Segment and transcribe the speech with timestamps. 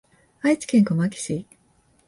[0.41, 1.45] 愛知県小牧市